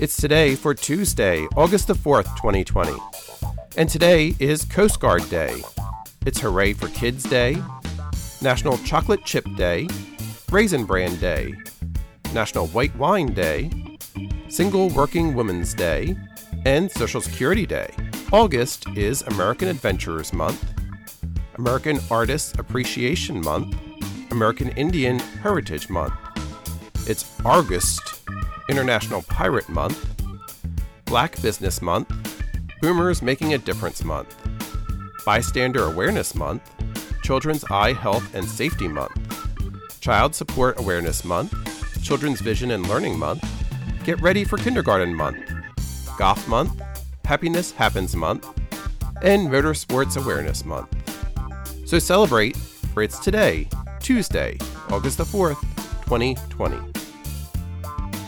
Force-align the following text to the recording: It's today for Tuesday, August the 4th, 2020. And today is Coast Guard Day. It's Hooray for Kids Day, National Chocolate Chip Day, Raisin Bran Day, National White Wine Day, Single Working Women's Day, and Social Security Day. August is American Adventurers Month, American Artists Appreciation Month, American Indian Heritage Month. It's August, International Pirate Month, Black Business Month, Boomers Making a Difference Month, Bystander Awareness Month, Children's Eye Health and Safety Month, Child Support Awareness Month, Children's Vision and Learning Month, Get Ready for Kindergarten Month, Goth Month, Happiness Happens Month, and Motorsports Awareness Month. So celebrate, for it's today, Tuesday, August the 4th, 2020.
It's 0.00 0.16
today 0.16 0.54
for 0.54 0.74
Tuesday, 0.74 1.48
August 1.56 1.88
the 1.88 1.92
4th, 1.92 2.36
2020. 2.36 2.96
And 3.76 3.88
today 3.88 4.32
is 4.38 4.64
Coast 4.64 5.00
Guard 5.00 5.28
Day. 5.28 5.60
It's 6.24 6.38
Hooray 6.38 6.72
for 6.72 6.86
Kids 6.90 7.24
Day, 7.24 7.60
National 8.40 8.78
Chocolate 8.78 9.24
Chip 9.24 9.44
Day, 9.56 9.88
Raisin 10.52 10.84
Bran 10.84 11.16
Day, 11.16 11.52
National 12.32 12.68
White 12.68 12.94
Wine 12.94 13.32
Day, 13.34 13.72
Single 14.48 14.88
Working 14.90 15.34
Women's 15.34 15.74
Day, 15.74 16.16
and 16.64 16.88
Social 16.92 17.20
Security 17.20 17.66
Day. 17.66 17.92
August 18.30 18.86
is 18.96 19.22
American 19.22 19.66
Adventurers 19.66 20.32
Month, 20.32 20.64
American 21.56 21.98
Artists 22.08 22.56
Appreciation 22.56 23.40
Month, 23.40 23.74
American 24.30 24.68
Indian 24.76 25.18
Heritage 25.18 25.90
Month. 25.90 26.14
It's 27.08 27.28
August, 27.44 28.28
International 28.68 29.22
Pirate 29.22 29.68
Month, 29.68 30.22
Black 31.04 31.40
Business 31.40 31.80
Month, 31.80 32.12
Boomers 32.80 33.22
Making 33.22 33.54
a 33.54 33.58
Difference 33.58 34.04
Month, 34.04 34.36
Bystander 35.24 35.84
Awareness 35.84 36.34
Month, 36.34 36.62
Children's 37.22 37.64
Eye 37.70 37.92
Health 37.92 38.34
and 38.34 38.46
Safety 38.46 38.88
Month, 38.88 40.00
Child 40.00 40.34
Support 40.34 40.78
Awareness 40.78 41.24
Month, 41.24 41.54
Children's 42.02 42.40
Vision 42.40 42.70
and 42.70 42.88
Learning 42.88 43.18
Month, 43.18 43.44
Get 44.04 44.20
Ready 44.20 44.44
for 44.44 44.56
Kindergarten 44.56 45.14
Month, 45.14 45.38
Goth 46.18 46.46
Month, 46.48 46.80
Happiness 47.24 47.72
Happens 47.72 48.16
Month, 48.16 48.46
and 49.22 49.48
Motorsports 49.48 50.22
Awareness 50.22 50.64
Month. 50.64 50.88
So 51.86 51.98
celebrate, 51.98 52.56
for 52.56 53.02
it's 53.02 53.18
today, 53.18 53.68
Tuesday, 54.00 54.58
August 54.90 55.18
the 55.18 55.24
4th, 55.24 55.60
2020. 56.04 56.97